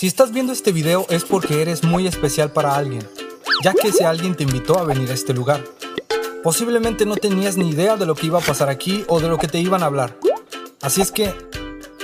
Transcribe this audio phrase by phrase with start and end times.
[0.00, 3.06] Si estás viendo este video es porque eres muy especial para alguien,
[3.62, 5.62] ya que ese alguien te invitó a venir a este lugar.
[6.42, 9.36] Posiblemente no tenías ni idea de lo que iba a pasar aquí o de lo
[9.36, 10.16] que te iban a hablar.
[10.80, 11.34] Así es que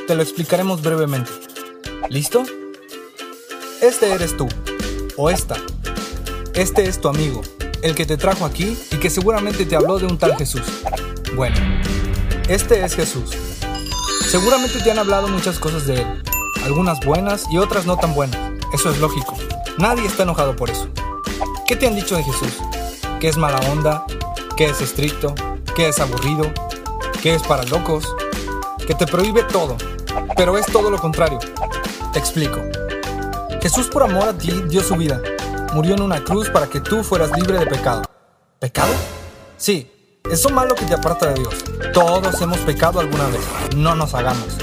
[0.07, 1.31] te lo explicaremos brevemente.
[2.11, 2.45] ¿Listo?
[3.81, 4.47] Este eres tú,
[5.17, 5.57] o esta.
[6.53, 7.41] Este es tu amigo,
[7.81, 10.67] el que te trajo aquí y que seguramente te habló de un tal Jesús.
[11.35, 11.57] Bueno,
[12.47, 13.31] este es Jesús.
[14.29, 16.23] Seguramente te han hablado muchas cosas de él,
[16.67, 18.39] algunas buenas y otras no tan buenas.
[18.73, 19.35] Eso es lógico.
[19.79, 20.89] Nadie está enojado por eso.
[21.67, 22.59] ¿Qué te han dicho de Jesús?
[23.21, 24.05] ¿Que es mala onda?
[24.57, 25.35] ¿Que es estricto?
[25.77, 26.53] ¿Que es aburrido?
[27.23, 28.05] ¿Que es para locos?
[28.85, 29.77] ¿Que te prohíbe todo?
[30.37, 31.39] Pero es todo lo contrario.
[32.13, 32.61] Te explico.
[33.63, 35.21] Jesús por amor a ti dio su vida.
[35.73, 38.03] Murió en una cruz para que tú fueras libre de pecado.
[38.59, 38.93] ¿Pecado?
[39.57, 39.91] Sí,
[40.31, 41.55] eso malo que te aparta de Dios.
[41.93, 43.43] Todos hemos pecado alguna vez.
[43.77, 44.57] No nos hagamos.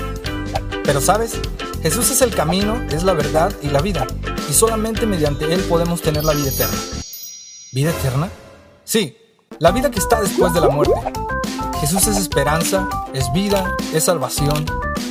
[0.83, 1.39] Pero sabes,
[1.83, 4.07] Jesús es el camino, es la verdad y la vida,
[4.49, 6.77] y solamente mediante Él podemos tener la vida eterna.
[7.73, 8.29] ¿Vida eterna?
[8.85, 9.17] Sí,
[9.59, 10.93] la vida que está después de la muerte.
[11.81, 14.65] Jesús es esperanza, es vida, es salvación.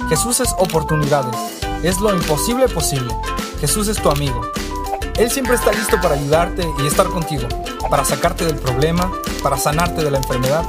[0.09, 1.37] Jesús es oportunidades,
[1.83, 3.15] es lo imposible posible.
[3.61, 4.41] Jesús es tu amigo.
[5.19, 7.49] Él siempre está listo para ayudarte y estar contigo,
[7.91, 10.65] para sacarte del problema, para sanarte de la enfermedad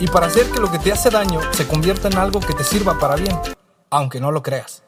[0.00, 2.64] y para hacer que lo que te hace daño se convierta en algo que te
[2.64, 3.38] sirva para bien,
[3.90, 4.82] aunque no lo creas.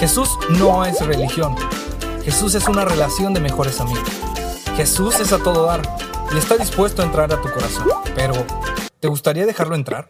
[0.00, 1.54] Jesús no es religión.
[2.24, 4.08] Jesús es una relación de mejores amigos.
[4.74, 5.82] Jesús es a todo dar
[6.34, 7.86] y está dispuesto a entrar a tu corazón.
[8.14, 8.32] Pero,
[8.98, 10.08] ¿te gustaría dejarlo entrar?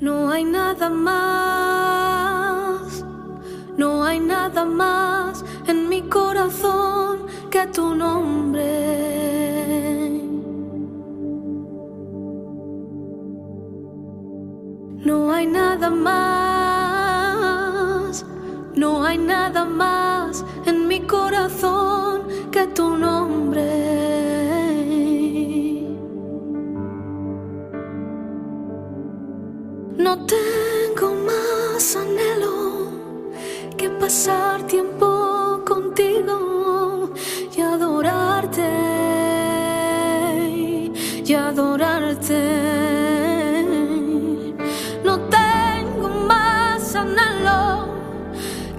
[0.00, 1.82] No hay nada más,
[3.76, 9.08] no hay nada más en mi corazón que tu nombre.
[15.04, 17.04] No hay nada más,
[18.74, 20.44] no hay nada más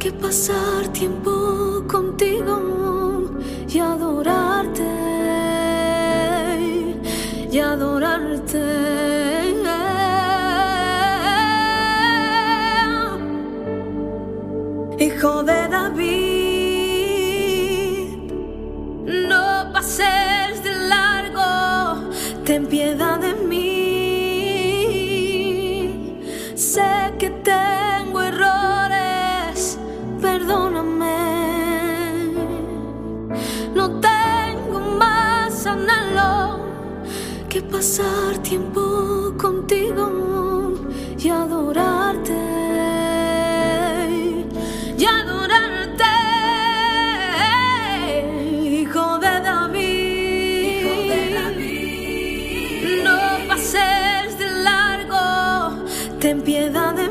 [0.09, 3.29] que pasar tiempo contigo
[3.67, 4.83] y adorarte
[7.51, 8.63] y adorarte.
[14.99, 16.07] Hijo de David,
[19.29, 22.09] no pases de largo,
[22.45, 23.18] ten piedad
[37.71, 40.73] pasar tiempo contigo
[41.17, 42.33] y adorarte
[44.97, 46.03] y adorarte,
[48.81, 50.85] hijo de David.
[53.03, 55.85] No pases de largo,
[56.19, 57.08] ten piedad de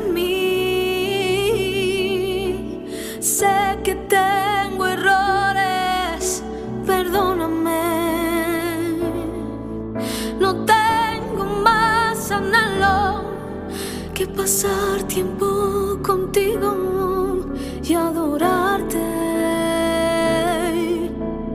[14.13, 17.45] que pasar tiempo contigo
[17.83, 18.99] y adorarte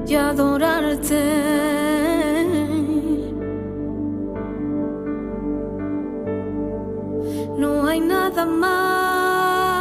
[0.07, 1.23] y adorarte.
[7.59, 9.81] No hay nada más,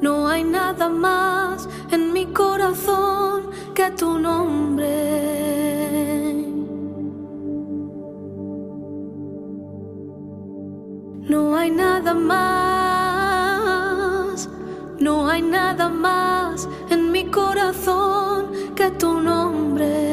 [0.00, 4.71] no hay nada más en mi corazón que tu nombre.
[12.14, 13.68] más,
[14.98, 20.12] no hay nada más en mi corazón que tu nombre.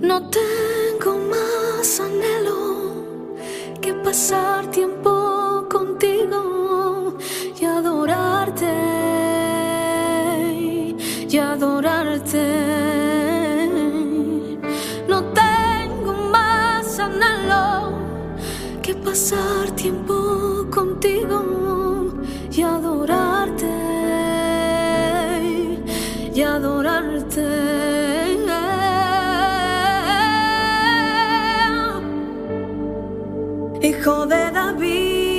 [0.00, 3.04] No tengo más anhelo
[3.80, 7.16] que pasar tiempo contigo
[7.60, 8.74] y adorarte
[11.28, 12.51] y adorarte.
[19.04, 22.08] pasar tiempo contigo
[22.50, 23.66] y adorarte
[26.34, 27.82] y adorarte.
[33.82, 35.31] Hijo de David.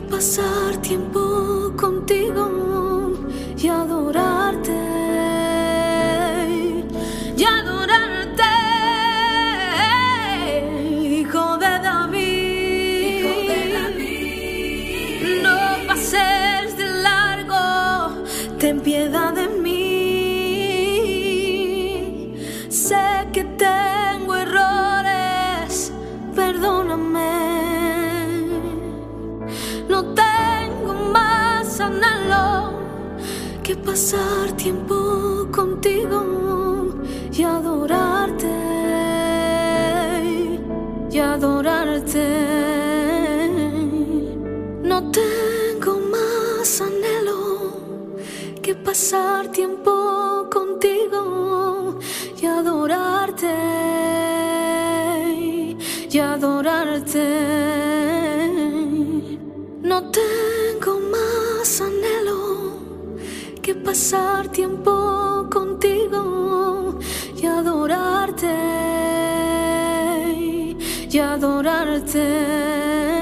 [0.00, 2.67] pasar tiempo contigo.
[31.78, 32.72] sánalo
[33.62, 36.20] que pasar tiempo contigo
[37.32, 38.56] y adorarte
[41.12, 42.26] y adorarte.
[44.90, 47.40] No tengo más anhelo
[48.60, 49.97] que pasar tiempo
[71.48, 73.17] dur artık.